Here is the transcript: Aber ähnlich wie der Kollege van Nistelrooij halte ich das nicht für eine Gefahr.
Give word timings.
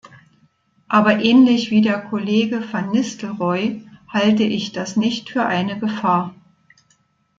Aber 0.87 1.19
ähnlich 1.19 1.69
wie 1.69 1.81
der 1.81 1.99
Kollege 1.99 2.63
van 2.73 2.89
Nistelrooij 2.89 3.83
halte 4.09 4.41
ich 4.41 4.71
das 4.71 4.97
nicht 4.97 5.29
für 5.29 5.45
eine 5.45 5.77
Gefahr. 5.79 6.33